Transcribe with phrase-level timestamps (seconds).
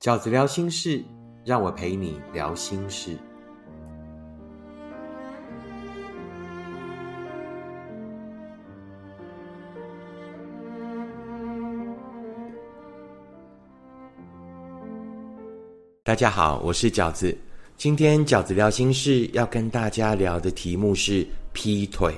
[0.00, 1.04] 饺子聊心事，
[1.44, 3.18] 让我陪你聊心事。
[16.02, 17.36] 大家好，我是饺子。
[17.76, 22.14] 今天饺子聊心事要跟大家聊的题目是劈腿。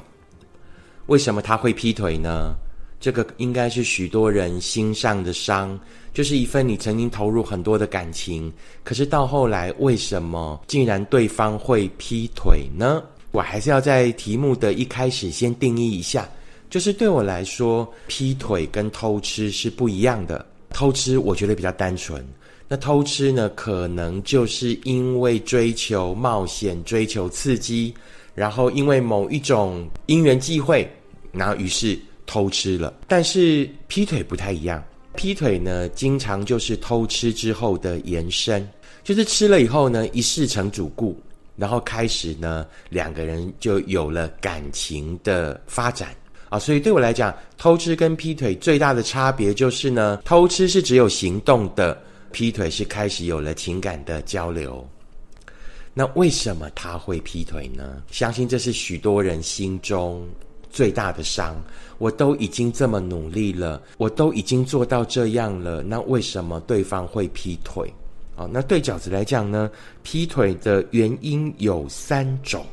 [1.06, 2.54] 为什么他会劈腿呢？
[3.02, 5.76] 这个应该是许多人心上的伤，
[6.14, 8.50] 就是一份你曾经投入很多的感情，
[8.84, 13.02] 可是到后来为什么竟然对方会劈腿呢？
[13.32, 16.28] 我还是要在题目的一开始先定义一下，
[16.70, 20.46] 就是对我来说，劈腿跟偷吃是不一样的。
[20.70, 22.24] 偷吃我觉得比较单纯，
[22.68, 27.92] 那偷吃呢，可能就是因为追求冒险、追求刺激，
[28.32, 30.88] 然后因为某一种因缘际会，
[31.32, 31.98] 然后于是。
[32.32, 34.82] 偷吃了，但是劈腿不太一样。
[35.16, 38.66] 劈腿呢，经常就是偷吃之后的延伸，
[39.04, 41.14] 就是吃了以后呢，一事成主顾，
[41.56, 46.16] 然后开始呢，两个人就有了感情的发展
[46.48, 46.58] 啊。
[46.58, 54.88] 所以对我来讲，偷吃跟劈腿最大的差别就是呢，偷吃是只有行动的，劈腿是开始有了情感的交流。
[55.92, 58.02] 那为什么他会劈腿呢？
[58.10, 60.26] 相信这是许多人心中。
[60.72, 61.54] 最大的伤，
[61.98, 67.92] 我都已经这么努力了，我都已经做到这样了，那为什么对方会劈腿？
[68.34, 69.70] 哦，那对饺子来讲呢，
[70.02, 72.64] 劈腿的原因有三种。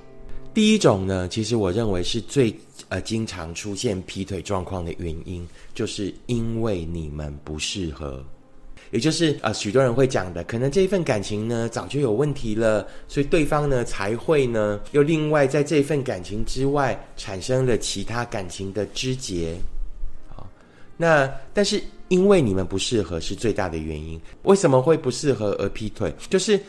[0.53, 2.53] 第一种呢，其实我认为是最
[2.87, 8.23] 呃经常出现劈腿状况的原因，就是因为你们不适合。
[8.91, 19.55] 也就是呃，许多人会讲的，可能这一份感情呢早就有问题了，所以对方呢才会呢又另外在这份感情之外产生了其他感情的枝节。
[20.35, 20.47] 好，
[20.97, 24.19] 那但是因为你们不适合是最大的原因。
[24.43, 26.13] 为什么会不适合而劈腿？
[26.29, 26.59] 就是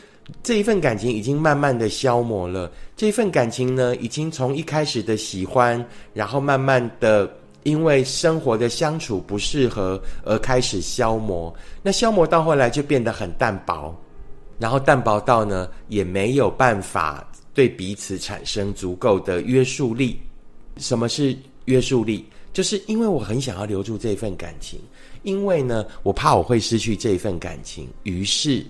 [0.43, 5.83] 这一份感情已经慢慢的消磨了，这一份感情呢已经从一开始的喜欢，
[6.13, 7.29] 然后慢慢的。
[7.63, 13.95] 因为生活的相处不适合而开始消磨，那消磨到后来就变得很淡薄，
[14.57, 20.19] 然后淡薄到呢也没有办法对彼此产生足够的约束力。
[20.77, 22.25] 什么是约束力？
[22.53, 24.79] 就是因为我很想要留住这份感情，
[25.23, 28.65] 因为呢我怕我会失去这份感情，于是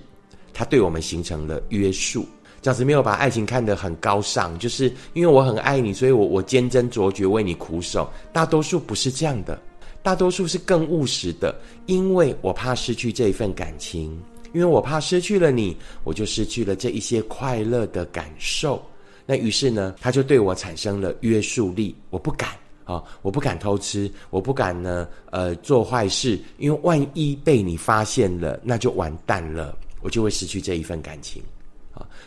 [0.54, 2.28] 他对我们形成了约束。
[2.62, 8.08] 饺子没有把爱情看得很高尚，就是因为我很爱你，所以我我坚贞卓绝为你苦守。
[8.32, 9.60] 大多数不是这样的，
[10.04, 11.56] 大多数是更务实的，
[11.88, 14.16] 因为我怕失去这一份感情，
[14.54, 18.80] 因为我怕失去了你，我就失去了这一些快乐的感受。
[19.26, 22.50] 那于是呢，他就对我产生了约束力，我不敢
[22.84, 31.42] 啊，我不敢偷吃，我不敢呢，呃，做坏事，因为万一被你发现了，那就完蛋了，我就会失去这一份感情。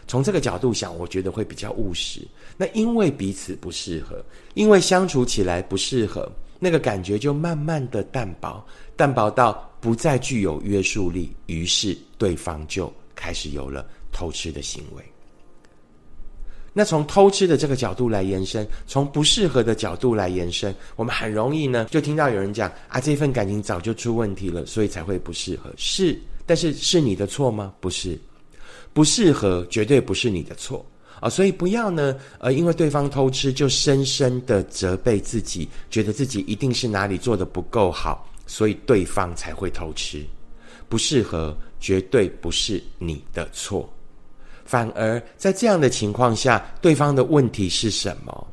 [0.07, 2.21] 从这个角度想，我觉得会比较务实。
[2.57, 4.25] 那因为彼此不适合，
[4.55, 8.65] 因为相处起来不适合，那个感觉就慢慢的淡薄，
[8.97, 11.35] 淡薄到不再具有约束力。
[11.47, 15.03] 于是对方就开始有了偷吃的行为。
[16.77, 25.73] 那从偷吃的这个角度来延伸，从不适合的角度来延伸，我们很容易呢就听到有人讲啊，这份感情早就出问题了，所以才会不适合。
[25.77, 27.73] 是，但是是你的错吗？
[27.81, 28.19] 不是。
[28.95, 30.87] 不适合绝对不是你的错
[31.21, 40.25] 啊，所以不要呢，呃，因为对方偷吃就深深的责备自己，觉得自己一定是哪里做的不够好，所以对方才会偷吃。
[40.89, 43.93] 不适合绝对不是你的错，
[44.65, 48.47] 反而在这样的情况下，对方的问题是什么？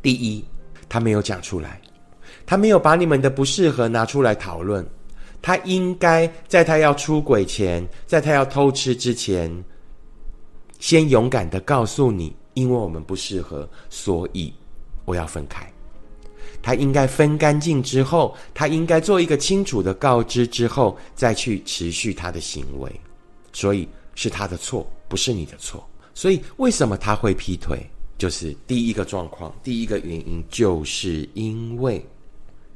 [0.00, 0.44] 第一，
[0.88, 1.80] 他没有讲出来，
[2.44, 4.84] 他没有把你们的不适合拿出来讨论。
[5.42, 9.52] 他应该在他要出轨前，在他要偷吃之前，
[10.78, 14.54] 先勇敢的告诉你，因为我们不适合，所以
[15.04, 15.68] 我要分开。
[16.62, 23.00] 他应该分干净之后，他应该做一个清楚的告知之后，再去持续他的行为。
[23.52, 25.84] 所以是他的错，不是你的错。
[26.14, 27.84] 所以为什么他会劈腿？
[28.16, 32.06] 就是第一个状况，第一个原因，就是因为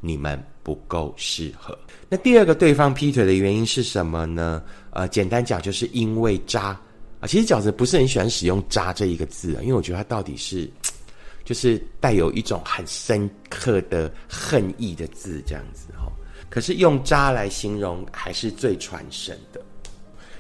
[0.00, 0.44] 你们。
[0.66, 1.78] 不够适合。
[2.08, 4.60] 那第二个对方劈腿的原因是什么呢？
[4.90, 6.76] 呃，简单讲，就是因为渣
[7.20, 7.26] 啊。
[7.28, 10.68] 其实饺子不是很喜欢使用“渣”这一个字啊，因为我觉得它到底是
[11.44, 16.10] 就是带有一种很深刻的恨意的字这样子哈。
[16.50, 19.60] 可是用“渣”来形容还是最传神的。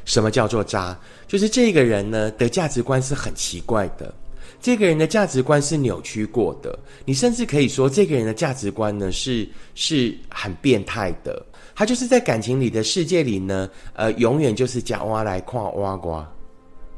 [0.04, 0.98] 什么叫做渣？
[1.28, 4.12] 就是这个人呢的价值观是很奇怪的。
[4.60, 11.44] 这个人的价值观是扭曲过的，你甚至可以说，这个人的价值观呢是是很变态的。
[11.74, 16.26] 他就是在感情里的世界里呢，呃，永远就是假挖来跨挖瓜。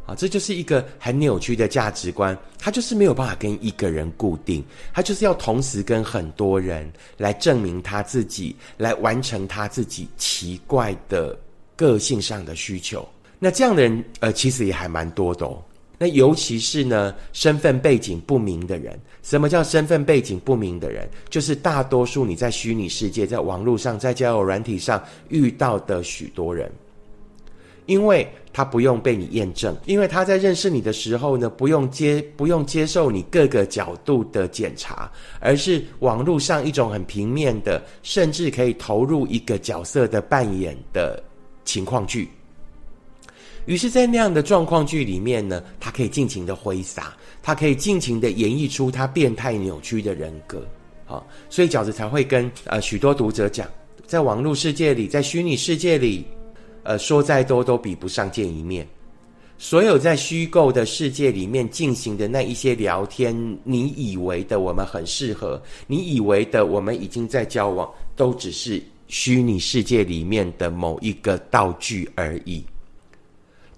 [0.06, 11.38] 啊，这就是一个很扭曲的价值观，他就是没有办法跟一个人固定，他就是要同时跟很多人来证明他自己，来完成他自己奇怪的
[11.76, 13.06] 个性上的需求。
[13.38, 15.62] 那这样的人，呃，其实也还蛮多的哦。
[15.98, 18.98] 那尤其是呢，身份背景不明的人。
[19.22, 21.08] 什么叫身份背景不明的人？
[21.28, 26.70] 就是大多数你在虚拟世界、在网络上、在交友软体上遇到的许多人。
[27.86, 35.10] 因为他不用被你验证，因为他在认识你的时候呢，不用接不用接受你各个角度的检查，
[35.40, 41.22] 而是网络上一种很平面的，甚至可以投入一个角色的扮演的
[41.64, 42.28] 情况剧。
[43.68, 50.66] 于是，在那样的状况剧里面呢，他可以尽情的挥洒，他可以尽情的演绎出他变态扭曲的人格。
[51.04, 53.68] 好，所以饺子才会跟呃许多读者讲，
[54.06, 56.24] 在网络世界里，在虚拟世界里。
[56.84, 58.88] 呃，说再多都比不上见一面。
[59.58, 67.86] 所有在虚构的世界里面进行的那一些聊天，你以为的我们很适合，你以为的我们已经在交往，
[68.16, 72.64] 都只是虚拟世界里面的某一个道具而已，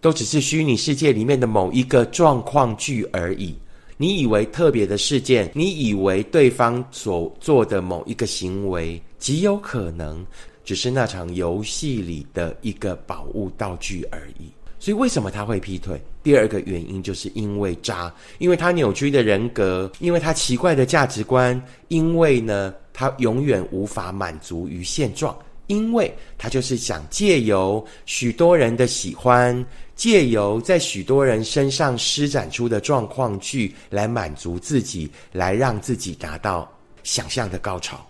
[0.01, 3.55] 都只是虚拟世界里面的某一个状况剧而已。
[3.97, 10.25] 你以为特别的事件，你以为对方所做的某一个行为，极有可能。
[10.63, 14.45] 只是那场游戏里的一个宝物道具而已。
[14.79, 16.01] 所以，为什么他会劈腿？
[16.23, 25.37] 第二个原因就是因为渣，因为他扭曲的人格，因为他奇怪的价值观，因为呢，他永远无法满足于现状，
[25.71, 29.65] 因为他就是想借由许多人的喜欢，
[29.95, 36.69] 借由在许多人身上施展出的状况剧来满足自己，来让自己达到
[37.05, 38.05] 想象的高潮。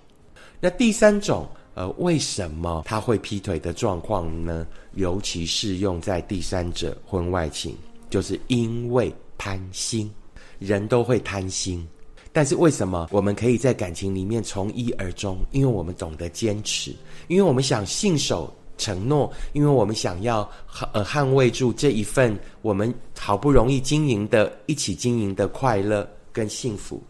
[0.58, 1.46] 那第三种。
[1.74, 4.66] 呃，为什么他会劈腿的状况呢？
[4.96, 7.76] 尤其适用在第三者婚外情，
[8.10, 10.10] 就是因为贪心，
[10.58, 11.86] 人都会贪心。
[12.32, 15.38] 但是为什么我们可以在感情里面从一而终？
[15.50, 16.94] 因为我们懂得坚持，
[17.28, 20.48] 因为我们想信守承诺，因为我们想要
[20.92, 27.02] 呃捍卫住这一份我们好不容易经营的、一起经营的快乐跟幸福。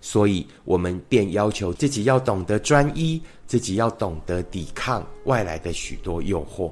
[0.00, 6.70] 所以，我们便要求自己要懂得专一，自己要懂得抵抗外来的许多诱惑。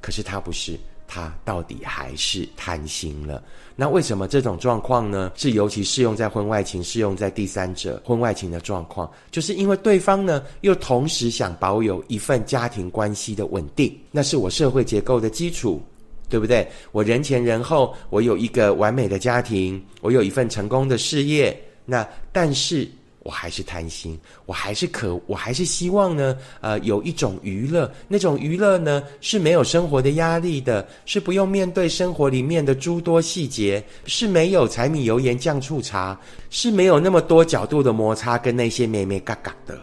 [0.00, 0.76] 可是他不是，
[1.14, 3.42] 他到底还是贪心了。
[3.76, 5.30] 那为什么这种状况呢？
[5.34, 15.82] 是尤其适用在婚外情，适用在第三者婚外情的状况，就是因为对方呢，又同时想保有一份家庭关系的稳定，那是我社会结构的基础，
[16.30, 16.66] 对不对？
[16.92, 21.54] 我人前人后，我有一个完美的家庭，我有一份成功的事业。
[21.84, 22.90] 那但是
[23.24, 36.18] 我还是贪心，我还是可，我还是希望呢，呃，有一种娱乐，那种娱乐呢是没有生活的压力的，是不用面对生活里面的诸多细节，是没有柴米油盐酱醋茶，
[36.50, 39.78] 是没有那么多角度的摩擦跟那些咩咩嘎嘎的，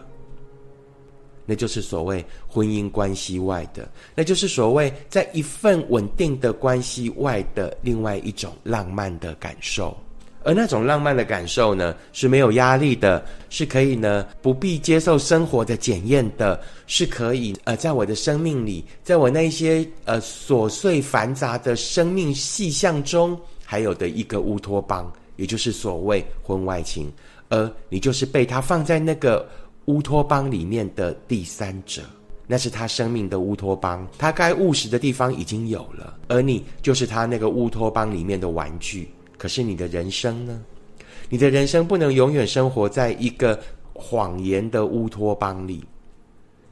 [1.46, 9.98] 那就是所谓婚姻关系外的，那就是所谓在一份稳定的关系外的另外一种浪漫的感受。
[10.44, 27.12] 而那种浪漫的感受呢，是没有压力的，是可以呢不必接受生活的检验的，是可以呃，在我的生命里，在我那些呃琐碎繁杂的生命细项中，还有的一个乌托邦，也就是所谓婚外情，
[27.50, 29.48] 而你就是被他放在那个
[29.86, 32.02] 乌托邦里面的第三者，
[32.48, 39.10] 那是他生命的乌托邦，他该务实的地方已经有了，而你就是他那个乌托邦里面的玩具。
[39.40, 40.62] 可是你的人生呢？
[41.30, 43.58] 你的人生不能永远生活在一个
[43.94, 45.82] 谎言的乌托邦里，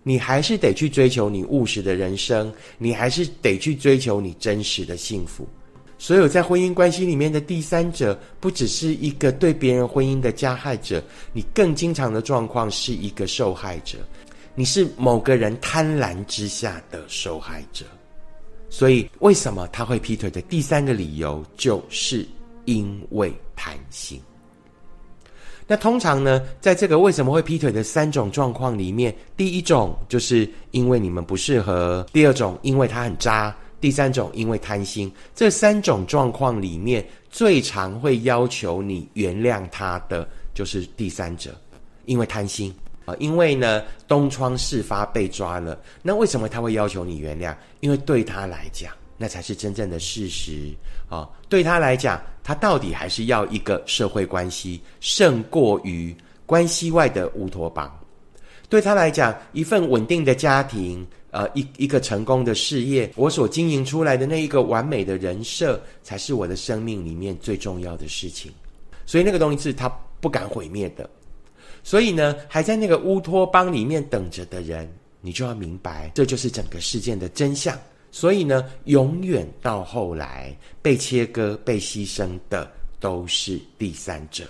[0.03, 5.47] 你还是得去追求你务实的人生，你还是得去追求你真实的幸福。
[5.97, 13.97] 所有在婚姻关系里面的第三者，不只是一个对别人婚姻的加害者，你更经常的状况是一个受害者，
[14.55, 17.85] 你是某个人贪婪之下的受害者。
[18.69, 22.27] 所以，为什么他会劈腿的第三个理由就是。
[22.67, 24.21] 因为贪心，
[25.65, 35.09] 那通常呢，在这个为什么会劈腿的三种状况里面，第一种就是因为你们不适合；第二种因为他很渣；第三种因为贪心。
[35.33, 41.55] 这三种状况里面，最常会要求你原谅他的就是第三者，
[42.03, 45.79] 因为贪心啊，因为呢东窗事发被抓了。
[46.01, 47.55] 那为什么他会要求你原谅？
[47.79, 48.91] 因为对他来讲。
[49.17, 50.71] 那才是真正的事实
[51.09, 51.27] 啊！
[51.49, 57.91] 对他来讲，他到底还是要一个社会关系，胜过于关系外的乌托邦。
[58.69, 68.51] 对他来讲，一份稳定的家庭，呃，一一个成功的事业，我所经营出来的那一个完美的人设，才是我的生命里面最重要的事情。
[69.05, 71.09] 所以那个东西是他不敢毁灭的。
[71.81, 77.77] 所以呢，还在那个乌托邦里面等着的人，你就要明白，这就是整个事件的真相。
[78.19, 82.67] 所以呢，永远到后来被切割、被牺牲的
[82.99, 84.43] 都是第三者。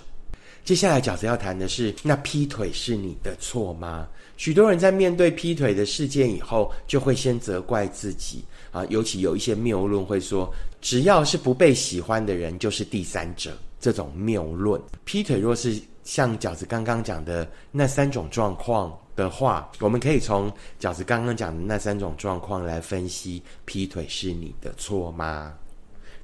[0.64, 4.08] 接下来饺子要谈的是，那劈腿是你的错吗？
[4.38, 13.54] 许多人在面对劈腿的事件以后，就会先责怪自己啊，尤其有一些谬论会说，只要是不被喜欢的人就是第三者。
[13.78, 25.52] 这种谬论，劈腿若是像饺子刚刚讲的那三种状况的话，我们可以从饺子刚刚讲的那三种状况来分析，劈腿是你的错吗？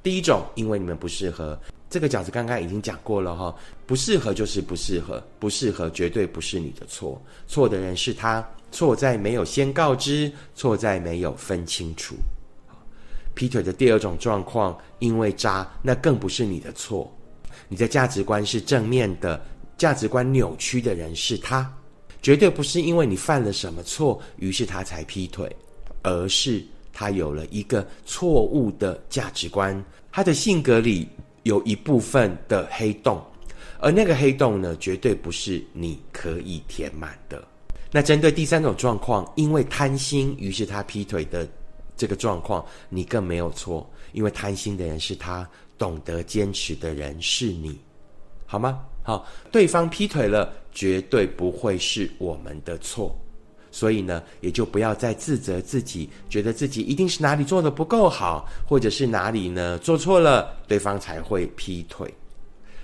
[0.00, 1.58] 第一种，因为你们不适合。
[1.90, 12.14] 这个饺子刚刚已经讲过了哈，不适合就是不适合，不适合绝对不是你的错，错的人是他，错在没有先告知，错在没有分清楚。
[13.34, 17.12] 劈腿的第二种状况，因为渣，那更不是你的错，
[17.68, 19.40] 你的价值观是正面的，
[19.76, 21.72] 价值观扭曲的人是他，
[22.24, 25.54] 绝对不是因为你犯了什么错，于是他才劈腿，
[26.02, 31.06] 而是他有了一个错误的价值观，他的性格里。
[31.44, 33.22] 有一部分的黑洞，
[33.78, 37.46] 而那个黑洞呢，绝对不是你可以填满的。
[37.90, 41.46] 那针对第三种状况，因为贪心，于是他劈腿的
[41.98, 47.78] 这个状况，你更没有错，因为贪心的人是他，懂得坚持的人是你，
[48.46, 48.80] 好吗？
[49.04, 53.16] 好，对方劈腿了，绝对不会是我们的错。
[53.70, 62.12] 所以呢，也就不要再自责自己，觉得自己一定是哪里做的不够好，或者是哪里呢做错了，对方才会劈腿。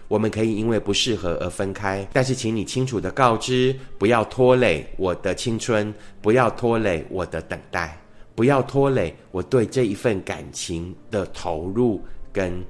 [0.08, 7.96] 我们可以因为不适合而分开，但是请你清楚的告知，不要拖累我的青春，不要拖累我的等待，
[8.34, 12.60] 不要拖累我对这一份感情的投入跟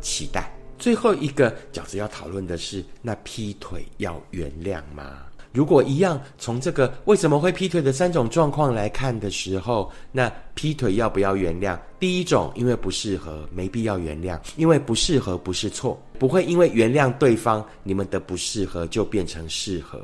[0.00, 0.52] 期待。
[0.78, 5.24] 最后一个饺子要讨论的是，那劈腿要原谅吗？
[5.50, 11.76] 如果一样从这个为什么会劈腿的三种状况来看的时候，那劈腿要不要原谅？
[11.98, 19.98] 第一种，因为不适合，没必要原谅，因为不适合不是错，不会因为原谅对方，你们的不适合就变成适合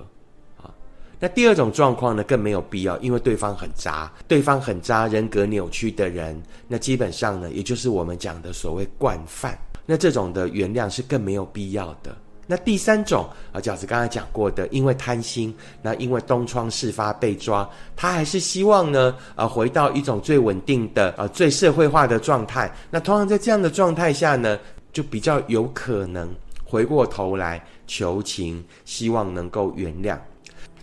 [0.57, 0.73] 啊。
[1.21, 12.17] 那第二种状况呢，更没有必要，因为对方很渣，对方很渣，人格扭曲的人，那基本上呢，也就是我们讲的所谓惯犯，那这种的原谅是更没有必要的。
[12.47, 22.71] 那第三种啊，饺子刚才讲过的，因为贪心，那因为东窗事发被抓，他还是希望呢，呃，回到一种最稳定的、呃，最社会化的状态。
[22.91, 24.59] 那通常在这样的状态下呢，
[24.93, 26.29] 就比较有可能
[26.65, 30.19] 回过头来求情，希望能够原谅。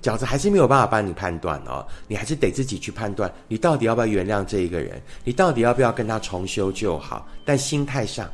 [0.01, 7.27] 饺子还是没有办法帮你判断哦，你还是得自己去判断，你到底要不要原谅这一个人，你到底要不要跟他重修旧好？
[7.46, 8.27] 但心态上。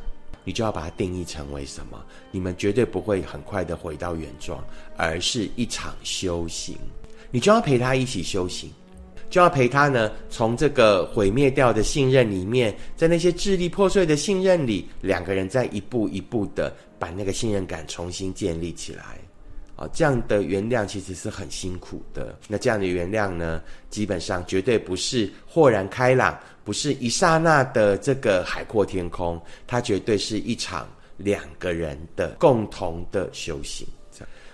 [0.48, 2.02] 你就要把它定义成为什么？
[2.30, 4.64] 你们绝对不会很快的回到原状，
[4.96, 6.74] 而是一场修行。
[7.30, 8.70] 你就要陪他一起修行，
[9.28, 19.18] 就要陪他呢，从这个毁灭掉的信任里面，在那些支离破碎的信任里，两个人在一步一步的把那个信任感重新建立起来。
[19.78, 22.36] 啊，这样的原谅其实是很辛苦的。
[22.48, 26.38] 那这样的原谅呢，基本上绝对不是豁然开朗。
[26.64, 33.88] 不是一刹那的这个海阔天空，它绝对是一场两个人的共同的修行。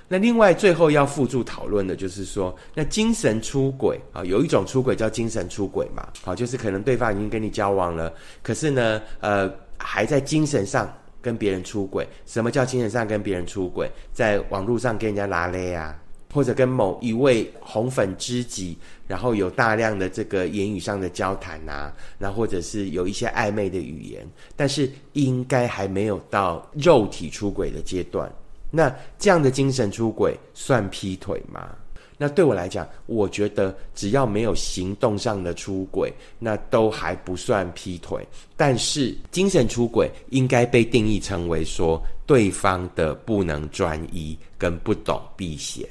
[0.07, 8.15] 那另外最后要附注讨论的就是说，那精神出轨啊，有一种出轨叫精神出轨嘛，好，就是可能对方已经跟你交往了，
[8.45, 10.87] 可是呢，呃，还在精神上
[11.25, 12.07] 跟别人出轨。
[12.27, 13.91] 什么叫精神上跟别人出轨？
[14.13, 15.99] 在网络上跟人家拉勒啊。
[16.35, 18.77] 或者跟某一位红粉知己，
[19.07, 24.27] 然后有大量的这个言语上的交谈呐，那或者是有一些暧昧的语言，
[24.57, 28.29] 但是应该还没有到肉体出轨的阶段。
[28.73, 31.69] 那这样的精神出轨算劈腿吗？
[32.17, 38.27] 那对我来讲，我觉得只要没有行动上的出轨，那都还不算劈腿。
[38.57, 45.87] 但是精神出轨应该被定义成为说对方的不能专一跟不懂避嫌。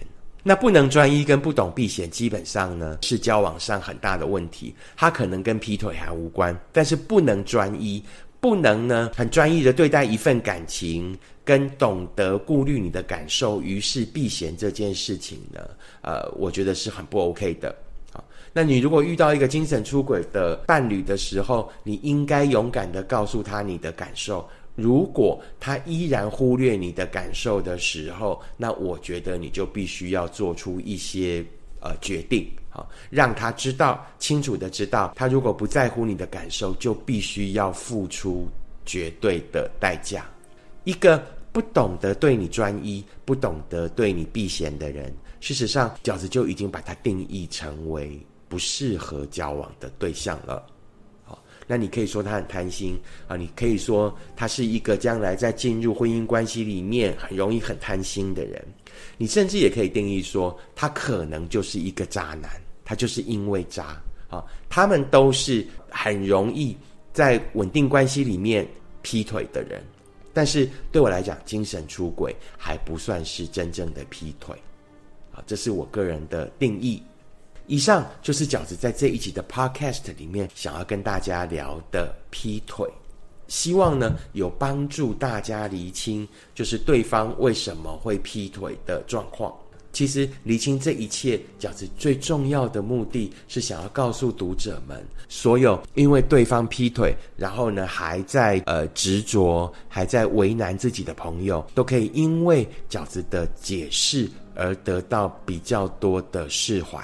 [0.45, 4.75] 那不能专一跟不懂避嫌，基本上呢是交往上很大的问题。
[4.95, 8.03] 他可能跟劈腿还无关，但是不能专一，
[8.43, 15.61] 不能呢很专一的对待一份感情，跟懂得顾虑你的感受，于是避嫌这件事情呢，
[16.01, 17.73] 呃，我觉得是很不 OK 的。
[18.11, 18.21] 好，
[18.51, 24.45] 那你如果遇到一个精神出轨的伴侣的时候，你应该勇敢的告诉他你的感受。
[24.75, 31.45] 如果他依然忽略你的感受的时候，那我觉得你就必须要做出一些
[31.79, 38.47] 呃决定，好，让他知道清楚的知道，他如果不在乎你的感受，就必须要付出
[38.83, 40.25] 绝对的代价。
[40.83, 50.65] 一个不懂得对你专一、不懂得对你避嫌的人，事实上，饺子就已经把他定义成为不适合交往的对象了。
[51.23, 58.65] 好，那你可以说他很贪心啊，你可以说他是一个将来在进入婚姻关系里面很容易很贪心的人。
[59.17, 62.49] 你甚至也可以定义说，他可能就是一个渣男，
[62.93, 64.45] 他就是因为渣啊。
[64.69, 66.77] 他们都是很容易
[67.11, 68.67] 在稳定关系里面
[69.01, 69.83] 劈腿的人。
[70.31, 74.55] 但是对我来讲，精神出轨还不算是真正的劈腿，
[75.31, 77.01] 啊，这是我个人的定义。
[77.65, 82.87] 以上就是饺子在这一集的 Podcast 里面想要跟大家聊的劈腿，
[83.47, 89.51] 希望呢有帮助大家厘清，就是对方为什么会劈腿的状况。
[89.93, 106.99] 其实厘清这一切，饺子最重要的目的是想要告诉读者们，所有因为对方劈腿，然后呢还在呃执着，还在为难自己的朋友，都可以因为饺子的解释而得到比较多的释怀。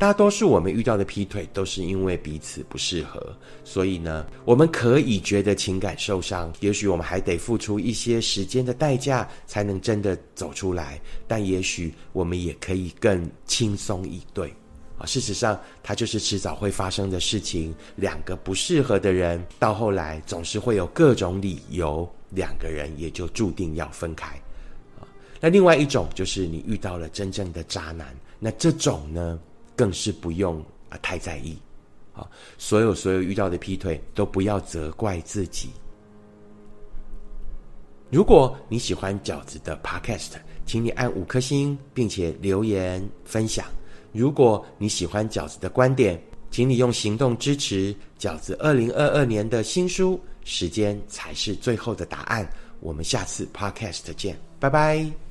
[0.00, 14.50] 大多数我们遇到的劈腿都是因为彼此不适合，所以呢，我们可以觉得情感受伤，也许我们还得付出一些时间的代价才能真的走出来，但也许我们也可以更轻松以对
[14.96, 15.04] 啊。
[15.04, 17.74] 事实上，它就是迟早会发生的事情。
[17.96, 24.28] 两个不适合的人，到后来总是会有各种理由，两个人也就注定要分开
[24.98, 25.04] 啊。
[25.42, 29.38] 那另外一种就是你遇到了真正的渣男，那这种呢？
[29.80, 31.56] 更是不用啊太在意，
[32.12, 35.70] 啊，所有所有遇到的劈腿都不要责怪自己。
[38.10, 40.32] 如果你喜欢饺子的 Podcast，
[40.66, 43.64] 请你按五颗星，并且留言分享。
[44.12, 52.44] 如果你喜欢饺子的观点，请你用行动支持饺子二零二二年的新书《时间才是最后的答案》。
[52.80, 55.29] 我们下次 Podcast 见，拜拜。